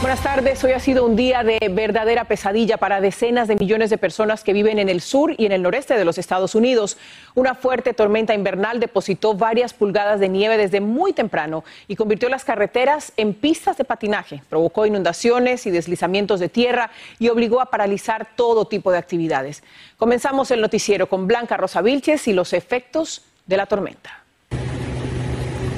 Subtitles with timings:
[0.00, 0.62] Buenas tardes.
[0.62, 4.52] Hoy ha sido un día de verdadera pesadilla para decenas de millones de personas que
[4.52, 6.98] viven en el sur y en el noreste de los Estados Unidos.
[7.34, 12.44] Una fuerte tormenta invernal depositó varias pulgadas de nieve desde muy temprano y convirtió las
[12.44, 14.42] carreteras en pistas de patinaje.
[14.50, 19.62] Provocó inundaciones y deslizamientos de tierra y obligó a paralizar todo tipo de actividades.
[19.96, 24.23] Comenzamos el noticiero con Blanca Rosa Vilches y los efectos de la tormenta.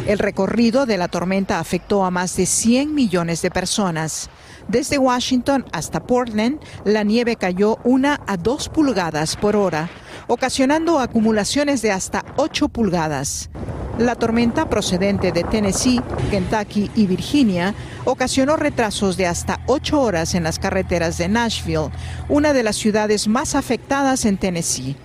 [0.06, 4.30] El recorrido de la tormenta afectó a más de 100 millones de personas.
[4.68, 9.90] Desde Washington hasta Portland, la nieve cayó una a dos pulgadas por hora,
[10.28, 13.50] ocasionando acumulaciones de hasta 8 pulgadas.
[13.98, 20.44] La tormenta procedente de Tennessee, Kentucky y Virginia ocasionó retrasos de hasta 8 horas en
[20.44, 21.90] las carreteras de Nashville,
[22.28, 24.96] una de las ciudades más afectadas en Tennessee.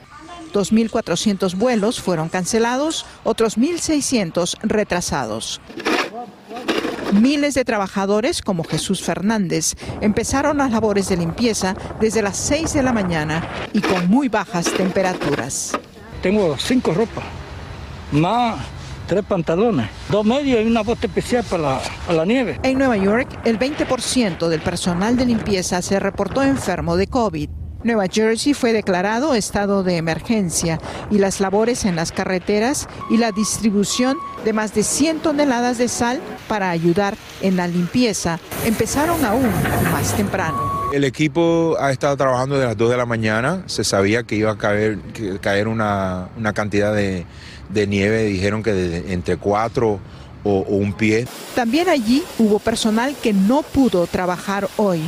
[0.53, 5.61] 2.400 vuelos fueron cancelados, otros 1.600 retrasados.
[7.13, 12.83] Miles de trabajadores, como Jesús Fernández, empezaron las labores de limpieza desde las 6 de
[12.83, 15.73] la mañana y con muy bajas temperaturas.
[16.21, 17.25] Tengo cinco ropas,
[18.11, 18.59] más
[19.07, 22.61] tres pantalones, dos medios y una bota especial para la, para la nieve.
[22.63, 27.49] En Nueva York, el 20% del personal de limpieza se reportó enfermo de COVID.
[27.83, 33.31] Nueva Jersey fue declarado estado de emergencia y las labores en las carreteras y la
[33.31, 39.49] distribución de más de 100 toneladas de sal para ayudar en la limpieza empezaron aún
[39.91, 40.81] más temprano.
[40.93, 43.63] El equipo ha estado trabajando desde las 2 de la mañana.
[43.65, 47.25] Se sabía que iba a caer, una, una cantidad de,
[47.69, 48.25] de nieve.
[48.25, 49.99] Dijeron que de entre 4 o,
[50.43, 51.27] o un pie.
[51.55, 55.01] También allí hubo personal que no pudo trabajar hoy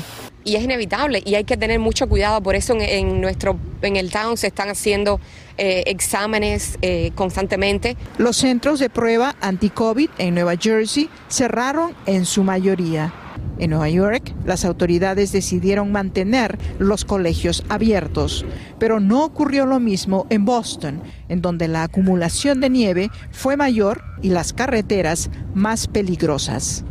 [0.43, 2.41] y es inevitable y hay que tener mucho cuidado.
[2.41, 5.19] Por eso en, nuestro en el town se están haciendo
[5.57, 7.95] eh, exámenes eh, constantemente.
[8.17, 13.13] Los centros de prueba anti-COVID en Nueva Jersey cerraron en su mayoría.
[13.59, 18.45] En Nueva York, las autoridades decidieron mantener los colegios abiertos,
[18.79, 24.03] pero no ocurrió lo mismo en Boston, en donde la acumulación de nieve fue mayor
[24.21, 26.83] y las carreteras más peligrosas.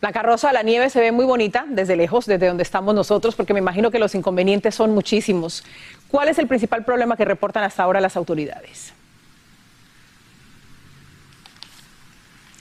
[0.00, 3.52] Blanca Rosa, la nieve se ve muy bonita desde lejos, desde donde estamos nosotros, porque
[3.52, 5.64] me imagino que los inconvenientes son muchísimos.
[6.08, 8.92] ¿Cuál es el principal problema que reportan hasta ahora las autoridades?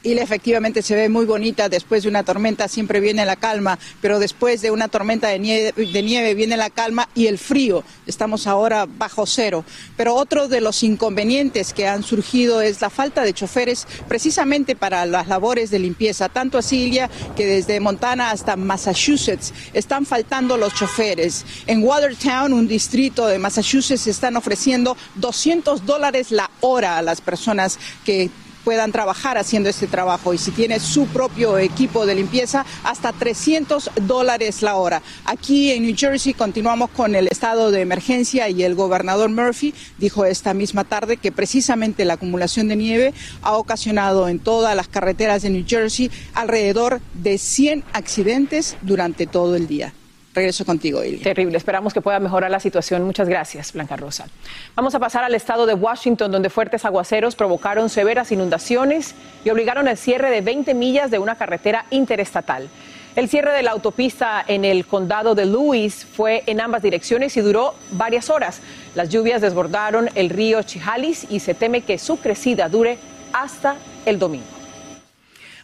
[0.07, 4.19] Isla efectivamente se ve muy bonita, después de una tormenta siempre viene la calma, pero
[4.19, 7.83] después de una tormenta de nieve, viene la calma y el frío.
[8.05, 9.65] Estamos ahora bajo cero.
[9.97, 15.05] Pero otro de los inconvenientes que han surgido es la falta de choferes precisamente para
[15.05, 20.73] las labores de limpieza, tanto así Ilia que desde Montana hasta Massachusetts están faltando los
[20.73, 21.45] choferes.
[21.65, 27.77] En Watertown, un distrito de Massachusetts, están ofreciendo 200 dólares la hora a las personas
[28.05, 28.29] que
[28.67, 33.91] puedan trabajar haciendo este trabajo y si tiene su propio equipo de limpieza, hasta 300
[34.01, 35.01] dólares la hora.
[35.23, 40.25] Aquí en New Jersey continuamos con el estado de emergencia y el gobernador Murphy dijo
[40.25, 45.43] esta misma tarde que precisamente la acumulación de nieve ha ocasionado en todas las carreteras
[45.43, 49.93] de New Jersey alrededor de 100 accidentes durante todo el día.
[50.37, 51.17] Regreso contigo, Ili.
[51.17, 51.57] Terrible.
[51.57, 53.03] Esperamos que pueda mejorar la situación.
[53.03, 54.27] Muchas gracias, Blanca Rosa.
[54.75, 59.87] Vamos a pasar al estado de Washington, donde fuertes aguaceros provocaron severas inundaciones y obligaron
[59.87, 62.69] al cierre de 20 millas de una carretera interestatal.
[63.15, 67.41] El cierre de la autopista en el condado de Lewis fue en ambas direcciones y
[67.41, 68.61] duró varias horas.
[68.93, 72.99] Las lluvias desbordaron el río Chihalis y se teme que su crecida dure
[73.33, 73.75] hasta
[74.05, 74.56] el domingo.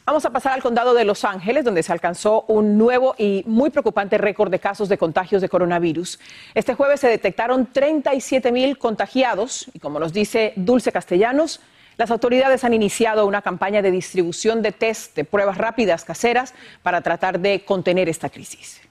[0.05, 3.69] Vamos a pasar al condado de Los Ángeles, donde se alcanzó un nuevo y muy
[3.69, 6.19] preocupante récord de casos de contagios de coronavirus.
[6.53, 11.61] Este jueves se detectaron 37 mil contagiados y como nos dice Dulce Castellanos,
[11.95, 16.99] las autoridades han iniciado una campaña de distribución de test de pruebas rápidas caseras para
[16.99, 18.81] tratar de contener esta crisis.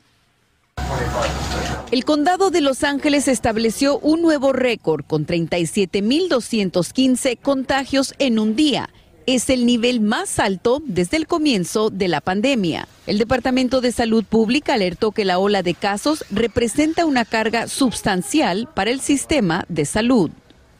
[1.91, 8.89] El condado de Los Ángeles estableció un nuevo récord con 37.215 contagios en un día
[9.27, 12.89] es el nivel más alto desde el comienzo de la pandemia.
[13.07, 18.69] El Departamento de Salud Pública alertó que la ola de casos representa una carga sustancial
[18.75, 20.31] para el sistema de salud.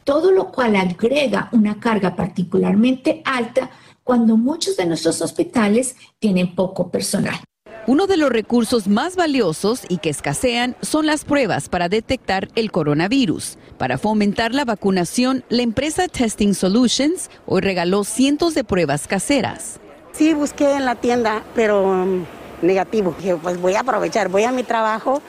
[0.03, 3.71] Todo lo cual agrega una carga particularmente alta
[4.03, 7.39] cuando muchos de nuestros hospitales tienen poco personal.
[7.85, 12.71] Uno de los recursos más valiosos y que escasean son las pruebas para detectar el
[12.71, 13.57] coronavirus.
[13.77, 19.81] Para fomentar la vacunación, la empresa Testing Solutions hoy regaló cientos de pruebas caseras.
[20.13, 22.23] Sí, busqué en la tienda, pero um,
[22.61, 23.15] negativo.
[23.17, 25.21] Dije, pues voy a aprovechar, voy a mi trabajo,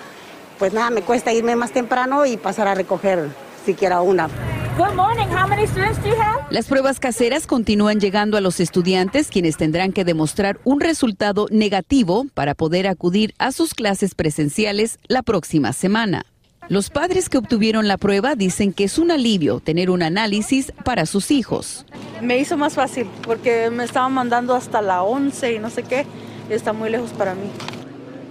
[0.60, 3.30] pues nada, me cuesta irme más temprano y pasar a recoger
[3.66, 4.28] siquiera una.
[6.50, 12.26] Las pruebas caseras continúan llegando a los estudiantes quienes tendrán que demostrar un resultado negativo
[12.34, 16.26] para poder acudir a sus clases presenciales la próxima semana.
[16.68, 21.06] Los padres que obtuvieron la prueba dicen que es un alivio tener un análisis para
[21.06, 21.86] sus hijos.
[22.20, 26.04] Me hizo más fácil porque me estaban mandando hasta la 11 y no sé qué,
[26.48, 27.48] está muy lejos para mí.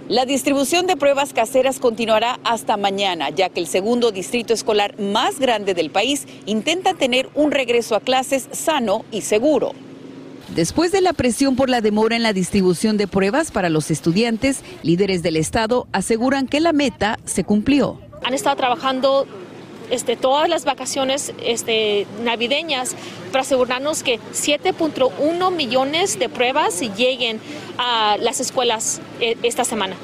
[0.08, 5.38] La distribución de pruebas caseras continuará hasta mañana, ya que el segundo distrito escolar más
[5.38, 9.72] grande del país intenta tener un regreso a clases sano y seguro.
[10.54, 14.60] Después de la presión por la demora en la distribución de pruebas para los estudiantes,
[14.82, 17.98] líderes del estado aseguran que la meta se cumplió.
[18.24, 19.26] Han estado trabajando
[19.90, 22.96] este, todas las vacaciones este, navideñas
[23.32, 27.40] para asegurarnos que 7.1 millones de pruebas lleguen
[27.78, 29.96] a las escuelas eh, esta semana.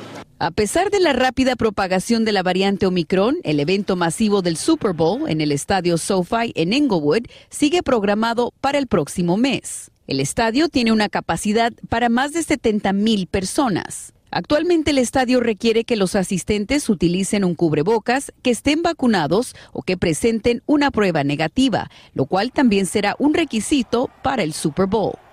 [0.43, 4.95] A pesar de la rápida propagación de la variante Omicron, el evento masivo del Super
[4.95, 9.91] Bowl en el estadio SoFi en Englewood sigue programado para el próximo mes.
[10.07, 14.15] El estadio tiene una capacidad para más de 70 mil personas.
[14.31, 19.97] Actualmente el estadio requiere que los asistentes utilicen un cubrebocas, que estén vacunados o que
[19.97, 25.30] presenten una prueba negativa, lo cual también será un requisito para el Super Bowl.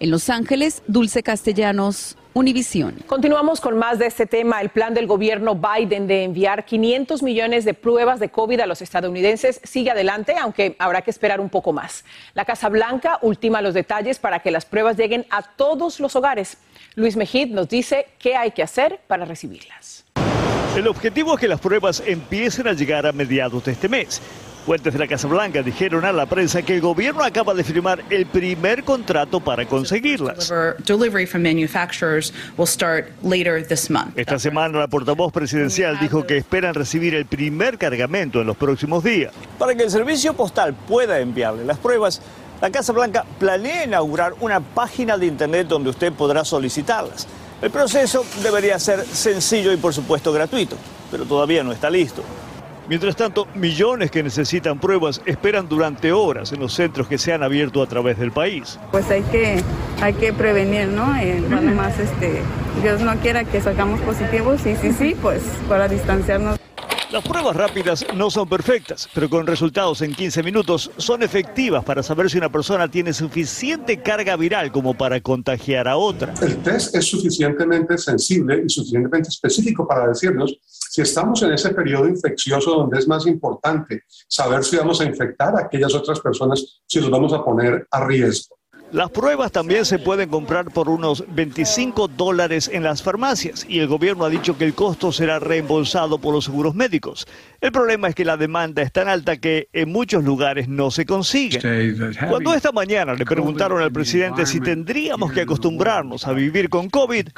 [0.00, 2.94] En Los Ángeles, Dulce Castellanos, Univisión.
[3.08, 4.60] Continuamos con más de este tema.
[4.60, 8.80] El plan del gobierno Biden de enviar 500 millones de pruebas de COVID a los
[8.80, 12.04] estadounidenses sigue adelante, aunque habrá que esperar un poco más.
[12.34, 16.58] La Casa Blanca ultima los detalles para que las pruebas lleguen a todos los hogares.
[16.94, 20.04] Luis Mejid nos dice qué hay que hacer para recibirlas.
[20.76, 24.22] El objetivo es que las pruebas empiecen a llegar a mediados de este mes.
[24.68, 28.04] Fuentes de la Casa Blanca dijeron a la prensa que el gobierno acaba de firmar
[28.10, 30.52] el primer contrato para conseguirlas.
[34.14, 39.02] Esta semana la portavoz presidencial dijo que esperan recibir el primer cargamento en los próximos
[39.02, 39.32] días.
[39.58, 42.20] Para que el servicio postal pueda enviarle las pruebas,
[42.60, 47.26] la Casa Blanca planea inaugurar una página de internet donde usted podrá solicitarlas.
[47.62, 50.76] El proceso debería ser sencillo y por supuesto gratuito,
[51.10, 52.22] pero todavía no está listo.
[52.88, 57.42] Mientras tanto, millones que necesitan pruebas esperan durante horas en los centros que se han
[57.42, 58.78] abierto a través del país.
[58.90, 59.62] Pues hay que,
[60.00, 61.14] hay que prevenir, ¿no?
[61.16, 61.38] Eh,
[61.76, 62.40] más este,
[62.82, 66.58] Dios no quiera que sacamos positivos y sí, sí, pues para distanciarnos.
[67.10, 72.02] Las pruebas rápidas no son perfectas, pero con resultados en 15 minutos son efectivas para
[72.02, 76.34] saber si una persona tiene suficiente carga viral como para contagiar a otra.
[76.42, 82.06] El test es suficientemente sensible y suficientemente específico para decirnos si estamos en ese periodo
[82.06, 87.00] infeccioso donde es más importante saber si vamos a infectar a aquellas otras personas, si
[87.00, 88.57] los vamos a poner a riesgo.
[88.90, 93.86] Las pruebas también se pueden comprar por unos 25 dólares en las farmacias y el
[93.86, 97.26] gobierno ha dicho que el costo será reembolsado por los seguros médicos.
[97.60, 101.04] El problema es que la demanda es tan alta que en muchos lugares no se
[101.04, 101.60] consigue.
[102.30, 107.28] Cuando esta mañana le preguntaron al presidente si tendríamos que acostumbrarnos a vivir con COVID,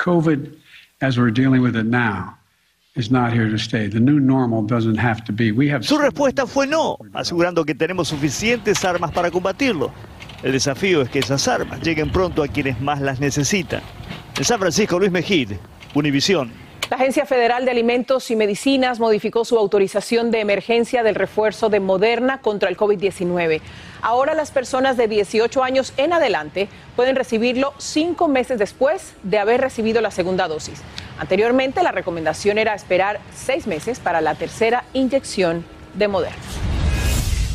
[5.82, 9.92] su respuesta fue no, asegurando que tenemos suficientes armas para combatirlo.
[10.42, 13.82] El desafío es que esas armas lleguen pronto a quienes más las necesitan.
[14.38, 15.52] En San Francisco, Luis Mejid,
[15.94, 16.50] Univisión.
[16.88, 21.78] La Agencia Federal de Alimentos y Medicinas modificó su autorización de emergencia del refuerzo de
[21.78, 23.60] Moderna contra el COVID-19.
[24.02, 29.60] Ahora las personas de 18 años en adelante pueden recibirlo cinco meses después de haber
[29.60, 30.82] recibido la segunda dosis.
[31.18, 36.59] Anteriormente la recomendación era esperar seis meses para la tercera inyección de Moderna.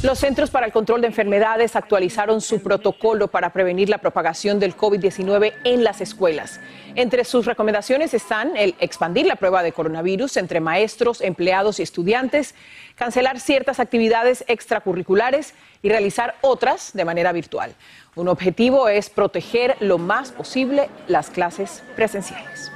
[0.05, 4.77] Los Centros para el Control de Enfermedades actualizaron su protocolo para prevenir la propagación del
[4.77, 6.59] COVID-19 en las escuelas.
[6.93, 12.53] Entre sus recomendaciones están el expandir la prueba de coronavirus entre maestros, empleados y estudiantes,
[12.93, 17.73] cancelar ciertas actividades extracurriculares y realizar otras de manera virtual.
[18.13, 22.71] Un objetivo es proteger lo más posible las clases presenciales.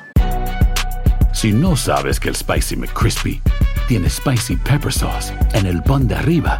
[1.32, 3.40] Si no sabes que el Spicy McCrispy
[3.88, 6.60] tiene Spicy Pepper Sauce en el pan de arriba,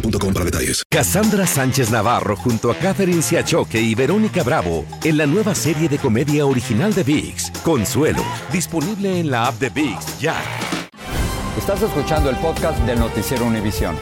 [0.00, 0.82] boostmobile.com para detalles.
[0.90, 5.98] Cassandra Sánchez Navarro junto a Catherine Siachoque y Verónica Bravo en la nueva serie de
[5.98, 10.36] comedia original de VIX, Consuelo, disponible en la app de VIX ya.
[11.56, 13.96] Estás escuchando el podcast del noticiero Univisión.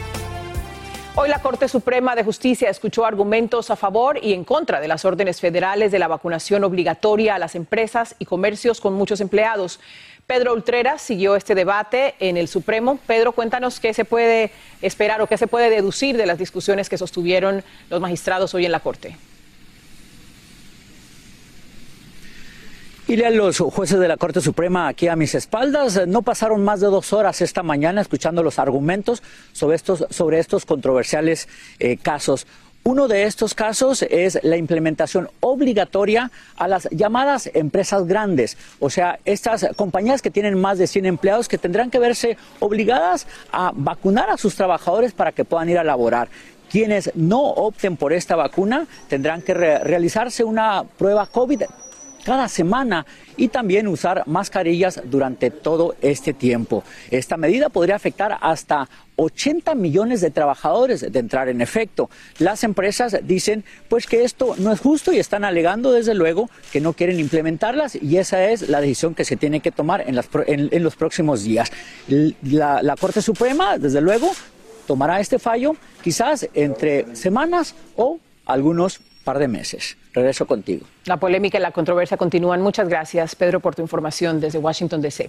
[1.19, 5.07] Hoy la Corte Suprema de Justicia escuchó argumentos a favor y en contra de las
[5.07, 9.81] órdenes federales de la vacunación obligatoria a las empresas y comercios con muchos empleados.
[10.27, 12.99] Pedro Ultrera siguió este debate en el Supremo.
[13.07, 14.51] Pedro, cuéntanos qué se puede
[14.83, 18.73] esperar o qué se puede deducir de las discusiones que sostuvieron los magistrados hoy en
[18.73, 19.17] la Corte.
[23.07, 26.09] Y lean los jueces de la Corte Suprema aquí a mis espaldas.
[26.09, 30.67] No pasaron más de dos horas esta mañana escuchando los argumentos sobre estos, sobre estos
[30.67, 32.49] controversiales eh, casos.
[32.87, 39.19] Uno de estos casos es la implementación obligatoria a las llamadas empresas grandes, o sea,
[39.25, 44.31] estas compañías que tienen más de 100 empleados que tendrán que verse obligadas a vacunar
[44.31, 46.29] a sus trabajadores para que puedan ir a laborar.
[46.71, 51.65] Quienes no opten por esta vacuna tendrán que realizarse una prueba COVID
[52.27, 53.07] cada semana
[53.37, 56.83] y también usar mascarillas durante todo este tiempo.
[57.13, 62.11] Esta medida podría afectar hasta 80 millones de trabajadores de entrar en efecto.
[62.41, 66.81] Las empresas dicen pues que esto no es justo y están alegando desde luego que
[66.81, 70.97] no quieren implementarlas y esa es la decisión que se tiene que tomar en, los
[70.97, 71.71] próximos días.
[72.43, 74.33] La, Corte Suprema desde luego
[74.89, 79.97] tomará este fallo quizás entre semanas o algunos par de meses.
[80.17, 80.87] Regreso contigo.
[81.05, 82.63] La polémica y la controversia continúan.
[82.63, 85.29] Muchas gracias, Pedro, por tu información desde Washington, D.C.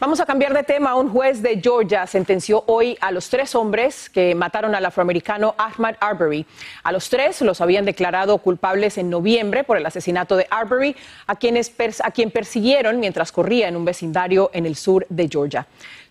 [0.00, 0.96] Vamos a cambiar de tema.
[0.96, 5.94] Un juez de Georgia sentenció hoy a los tres hombres que mataron al afroamericano Ahmad
[6.00, 6.44] Arbery.
[6.82, 10.96] A los tres los habían declarado culpables en noviembre por el asesinato de Arbery,
[11.28, 11.72] a, quienes
[12.02, 15.64] a quien persiguieron mientras corría en un vecindario en el sur de Georgia.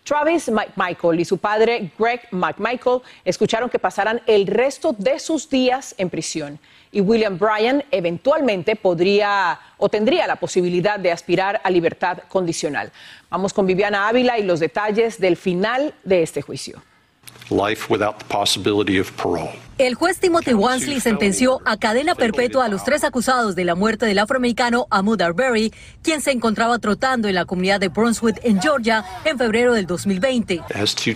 [0.04, 5.94] Travis McMichael y su padre Greg McMichael escucharon que pasarán el resto de sus días
[5.96, 6.58] en prisión
[6.92, 12.92] y William Bryan eventualmente podría o tendría la posibilidad de aspirar a libertad condicional.
[13.30, 16.82] Vamos con Viviana Ávila y los detalles del final de este juicio.
[19.76, 24.06] El juez Timothy Wansley sentenció a cadena perpetua a los tres acusados de la muerte
[24.06, 29.04] del afroamericano Ahmud Arbery, quien se encontraba trotando en la comunidad de Brunswick, en Georgia,
[29.24, 30.62] en febrero del 2020.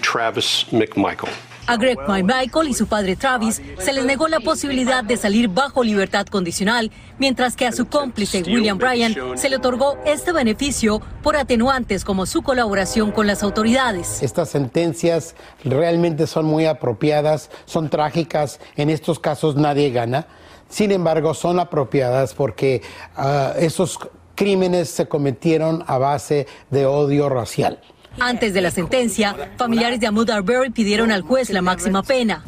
[0.00, 1.48] Travis McMichael.
[1.68, 5.84] A Greg Michael y su padre Travis se les negó la posibilidad de salir bajo
[5.84, 11.37] libertad condicional, mientras que a su cómplice William Bryan se le otorgó este beneficio por
[11.37, 14.22] atenuantes como su colaboración con las autoridades.
[14.22, 20.26] Estas sentencias realmente son muy apropiadas, son trágicas, en estos casos nadie gana.
[20.70, 22.80] Sin embargo, son apropiadas porque
[23.14, 23.98] ah, esos
[24.34, 27.78] crímenes se cometieron a base de odio racial.
[28.20, 32.44] Antes de la sentencia, familiares de Ahmud Arbery pidieron al juez la máxima pena.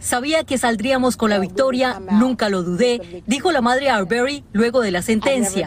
[0.00, 4.92] Sabía que saldríamos con la victoria, nunca lo dudé, dijo la madre Arbery luego de
[4.92, 5.66] la sentencia.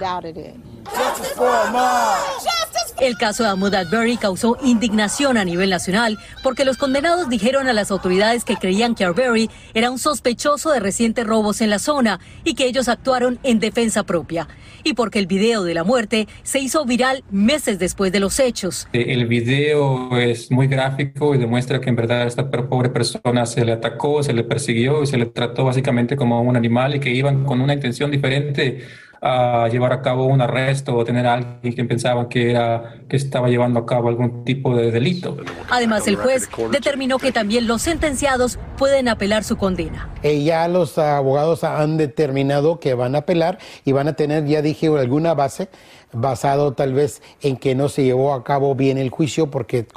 [3.01, 7.73] El caso de Ahmud Arbery causó indignación a nivel nacional porque los condenados dijeron a
[7.73, 12.19] las autoridades que creían que Arbery era un sospechoso de recientes robos en la zona
[12.43, 14.47] y que ellos actuaron en defensa propia.
[14.83, 18.87] Y porque el video de la muerte se hizo viral meses después de los hechos.
[18.93, 23.71] El video es muy gráfico y demuestra que en verdad esta pobre persona se le
[23.71, 27.45] atacó, se le persiguió y se le trató básicamente como un animal y que iban
[27.45, 28.85] con una intención diferente
[29.23, 33.17] a llevar a cabo un arresto o tener a alguien que pensaban que, era, que
[33.17, 35.37] estaba llevando a cabo algún tipo de delito.
[35.69, 40.09] Además, el juez determinó que también los sentenciados pueden apelar su condena.
[40.23, 44.63] Eh, ya los abogados han determinado que van a apelar y van a tener, ya
[44.63, 45.69] dije, alguna base
[46.13, 49.87] basado tal vez en que no se llevó a cabo bien el juicio porque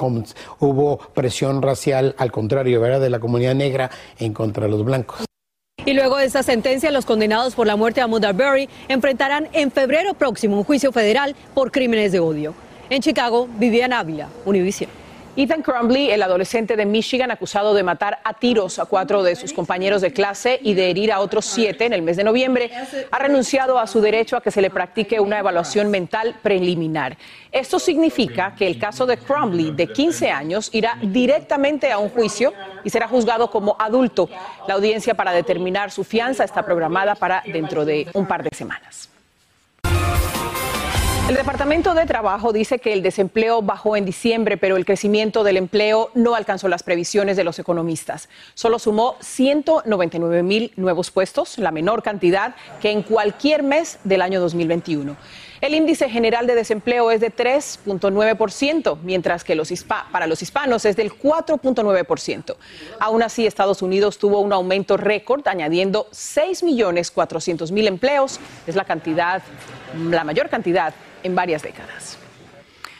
[0.59, 3.89] hubo presión racial, al contrario, ¿verdad?, de la comunidad negra
[4.19, 5.25] en contra de los blancos.
[5.85, 9.71] Y luego de esta sentencia, los condenados por la muerte de Ahmaud Arbery enfrentarán en
[9.71, 12.55] febrero próximo un juicio federal por crímenes de odio.
[12.89, 15.04] En Chicago, Vivian Ávila, Univision.
[15.37, 19.51] Ethan Crumbley, el adolescente de Michigan acusado de matar a tiros a cuatro de sus
[19.51, 22.71] compañeros de clase y de herir a otros siete en el mes de noviembre,
[23.11, 27.17] ha renunciado a su derecho a que se le practique una evaluación mental preliminar.
[27.51, 32.53] Esto significa que el caso de Crumbley, de 15 años, irá directamente a un juicio
[32.85, 34.29] y será juzgado como adulto.
[34.69, 39.09] La audiencia para determinar su fianza está programada para dentro de un par de semanas.
[41.27, 45.57] El Departamento de Trabajo dice que el desempleo bajó en diciembre, pero el crecimiento del
[45.57, 48.29] empleo no alcanzó las previsiones de los economistas.
[48.53, 54.39] Solo sumó 199 mil nuevos puestos, la menor cantidad que en cualquier mes del año
[54.39, 55.17] 2021.
[55.61, 59.71] El índice general de desempleo es de 3.9%, mientras que los
[60.11, 62.55] para los hispanos es del 4.9%.
[62.99, 68.39] Aún así, Estados Unidos tuvo un aumento récord, añadiendo 6.400.000 empleos.
[68.67, 69.41] Es la cantidad,
[69.95, 72.17] la mayor cantidad en varias décadas.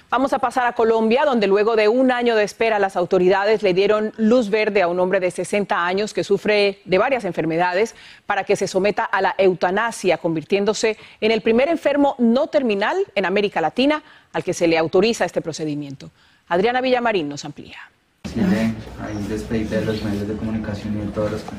[0.10, 3.74] Vamos a pasar a Colombia, donde luego de un año de espera las autoridades le
[3.74, 8.44] dieron luz verde a un hombre de 60 años que sufre de varias enfermedades para
[8.44, 13.62] que se someta a la eutanasia, convirtiéndose en el primer enfermo no terminal en América
[13.62, 16.12] Latina al que se le autoriza este procedimiento.
[16.48, 17.80] Adriana Villamarín nos amplía.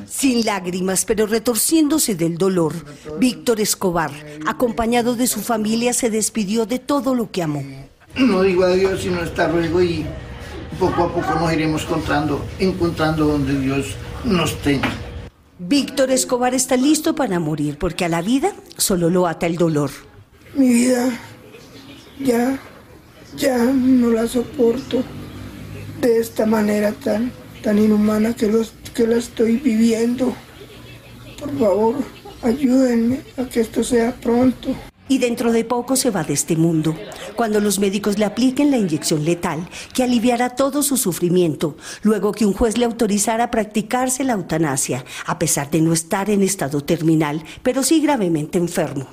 [0.06, 2.74] Sin lágrimas, pero retorciéndose del dolor,
[3.18, 4.10] Víctor Escobar,
[4.46, 7.62] acompañado de su familia, se despidió de todo lo que amó.
[8.16, 10.04] No digo adiós, sino hasta luego y
[10.78, 13.86] poco a poco nos iremos encontrando, encontrando donde Dios
[14.24, 14.90] nos tenga.
[15.58, 19.90] Víctor Escobar está listo para morir porque a la vida solo lo ata el dolor.
[20.54, 21.10] Mi vida
[22.20, 22.58] ya,
[23.36, 25.02] ya no la soporto
[26.00, 30.34] de esta manera tan, tan inhumana que, los, que la estoy viviendo.
[31.38, 31.94] Por favor,
[32.42, 34.74] ayúdenme a que esto sea pronto
[35.08, 36.96] y dentro de poco se va de este mundo,
[37.36, 42.44] cuando los médicos le apliquen la inyección letal que aliviará todo su sufrimiento, luego que
[42.44, 47.44] un juez le autorizara practicarse la eutanasia, a pesar de no estar en estado terminal,
[47.62, 49.06] pero sí gravemente enfermo.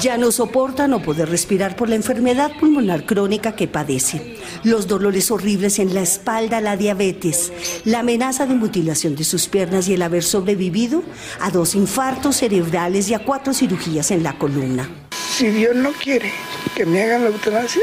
[0.00, 5.30] Ya no soporta no poder respirar por la enfermedad pulmonar crónica que padece, los dolores
[5.30, 7.52] horribles en la espalda, la diabetes,
[7.84, 11.02] la amenaza de mutilación de sus piernas y el haber sobrevivido
[11.40, 14.88] a dos infartos cerebrales y a cuatro cirugías en la columna.
[15.10, 16.30] Si Dios no quiere
[16.74, 17.82] que me hagan la eutanasia,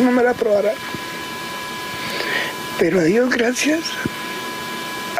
[0.00, 0.72] no me la aprobará.
[2.78, 3.80] Pero a Dios gracias,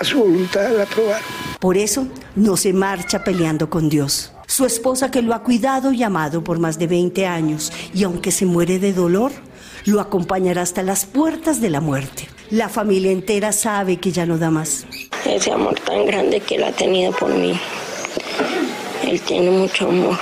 [0.00, 1.22] a su voluntad la aprobar.
[1.60, 4.32] Por eso no se marcha peleando con Dios.
[4.46, 8.32] Su esposa que lo ha cuidado y amado por más de 20 años y aunque
[8.32, 9.30] se muere de dolor,
[9.84, 12.28] lo acompañará hasta las puertas de la muerte.
[12.50, 14.86] La familia entera sabe que ya no da más.
[15.24, 17.58] Ese amor tan grande que él ha tenido por mí
[19.06, 20.16] él tiene mucho amor.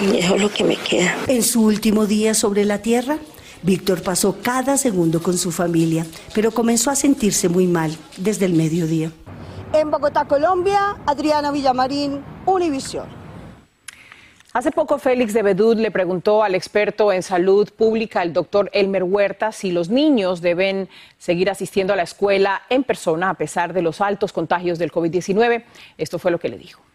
[0.00, 1.16] Y eso es lo que me queda.
[1.26, 3.18] En su último día sobre la tierra,
[3.62, 8.52] Víctor pasó cada segundo con su familia, pero comenzó a sentirse muy mal desde el
[8.52, 9.10] mediodía.
[9.72, 13.06] En Bogotá, Colombia, Adriana Villamarín, Univisión.
[14.52, 19.02] Hace poco Félix de Bedud le preguntó al experto en salud pública, el doctor Elmer
[19.02, 23.82] Huerta, si los niños deben seguir asistiendo a la escuela en persona a pesar de
[23.82, 25.64] los altos contagios del COVID-19.
[25.98, 26.85] Esto fue lo que le dijo.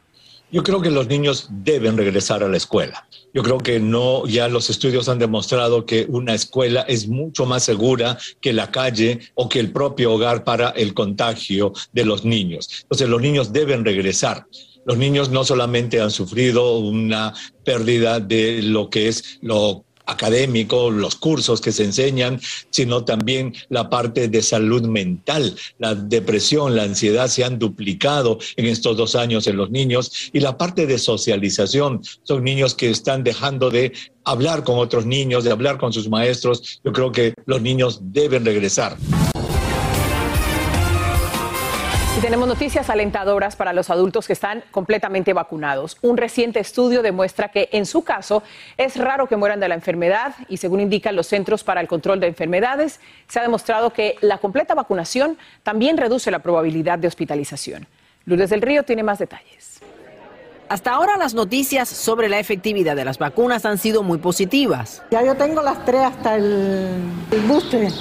[0.52, 3.08] Yo creo que los niños deben regresar a la escuela.
[3.34, 7.64] Yo creo que no, ya los estudios han demostrado que una escuela es mucho más
[7.64, 12.68] segura que la calle o que el propio hogar para el contagio de los niños.
[12.82, 14.46] Entonces los niños deben regresar.
[14.86, 17.34] Los niños no solamente han sufrido una
[17.64, 23.90] pérdida de lo que es lo académico, los cursos que se enseñan, sino también la
[23.90, 25.56] parte de salud mental.
[25.80, 30.40] La depresión, la ansiedad se han duplicado en estos dos años en los niños y
[30.40, 32.02] la parte de socialización.
[32.24, 33.94] Son niños que están dejando de
[34.24, 36.82] hablar con otros niños, de hablar con sus maestros.
[36.84, 38.98] Yo creo que los niños deben regresar.
[42.22, 45.98] Tenemos noticias alentadoras para los adultos que están completamente vacunados.
[46.04, 48.44] Un reciente estudio demuestra que en su caso
[48.78, 52.20] es raro que mueran de la enfermedad y según indican los Centros para el Control
[52.20, 57.88] de Enfermedades, se ha demostrado que la completa vacunación también reduce la probabilidad de hospitalización.
[58.26, 59.80] Lourdes del Río tiene más detalles.
[60.70, 65.02] Hasta ahora las noticias sobre la efectividad de las vacunas han sido muy positivas.
[65.10, 67.00] Ya yo tengo las tres hasta el,
[67.32, 67.92] el booster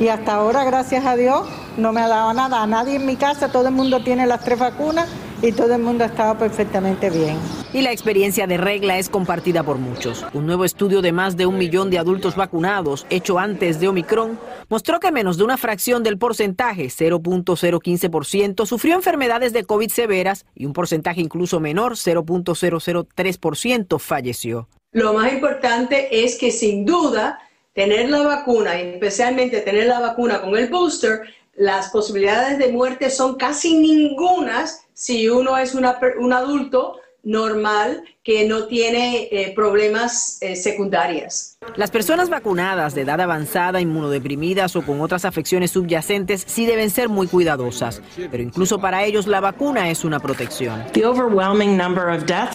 [0.00, 2.62] y hasta ahora, gracias a Dios, no me ha dado nada.
[2.62, 5.08] A nadie en mi casa, todo el mundo tiene las tres vacunas
[5.42, 7.36] y todo el mundo ha estado perfectamente bien.
[7.72, 10.26] Y la experiencia de regla es compartida por muchos.
[10.34, 14.38] Un nuevo estudio de más de un millón de adultos vacunados, hecho antes de Omicron,
[14.68, 20.66] mostró que menos de una fracción del porcentaje, 0.015%, sufrió enfermedades de COVID severas y
[20.66, 24.68] un porcentaje incluso menor, 0.003%, falleció.
[24.92, 27.38] Lo más importante es que sin duda
[27.72, 31.22] tener la vacuna, especialmente tener la vacuna con el booster,
[31.60, 35.84] las posibilidades de muerte son casi ningunas si uno es un
[36.32, 41.56] adulto normal que no tiene eh, problemas eh, secundarias.
[41.76, 47.08] Las personas vacunadas de edad avanzada, inmunodeprimidas o con otras afecciones subyacentes sí deben ser
[47.08, 50.84] muy cuidadosas, pero incluso para ellos la vacuna es una protección.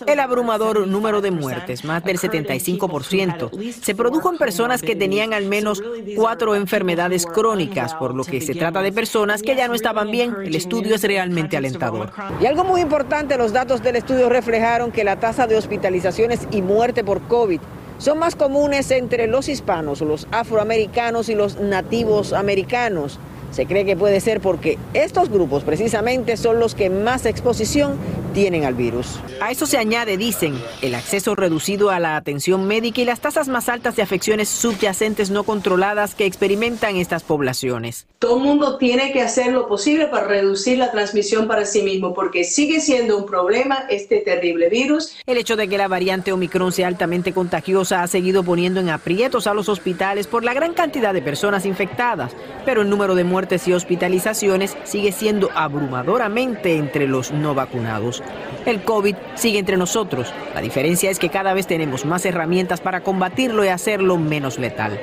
[0.07, 5.45] El abrumador número de muertes, más del 75%, se produjo en personas que tenían al
[5.45, 5.81] menos
[6.15, 10.35] cuatro enfermedades crónicas, por lo que se trata de personas que ya no estaban bien.
[10.43, 12.11] El estudio es realmente alentador.
[12.41, 16.61] Y algo muy importante, los datos del estudio reflejaron que la tasa de hospitalizaciones y
[16.61, 17.59] muerte por COVID
[17.97, 23.19] son más comunes entre los hispanos, los afroamericanos y los nativos americanos.
[23.55, 27.97] Se cree que puede ser porque estos grupos precisamente son los que más exposición
[28.33, 29.21] tienen al virus.
[29.39, 33.47] A eso se añade, dicen, el acceso reducido a la atención médica y las tasas
[33.47, 38.07] más altas de afecciones subyacentes no controladas que experimentan estas poblaciones.
[38.19, 42.13] Todo el mundo tiene que hacer lo posible para reducir la transmisión para sí mismo,
[42.13, 45.15] porque sigue siendo un problema este terrible virus.
[45.25, 49.47] El hecho de que la variante Omicron sea altamente contagiosa ha seguido poniendo en aprietos
[49.47, 52.33] a los hospitales por la gran cantidad de personas infectadas,
[52.65, 58.23] pero el número de muertes y hospitalizaciones sigue siendo abrumadoramente entre los no vacunados.
[58.65, 60.33] El COVID sigue entre nosotros.
[60.53, 64.99] La diferencia es que cada vez tenemos más herramientas para combatirlo y hacerlo menos letal.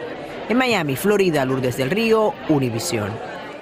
[0.48, 3.10] En Miami, Florida, Lourdes del Río, Univisión.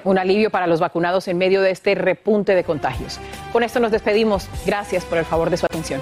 [0.03, 3.19] Un alivio para los vacunados en medio de este repunte de contagios.
[3.53, 4.49] Con esto nos despedimos.
[4.65, 6.01] Gracias por el favor de su atención.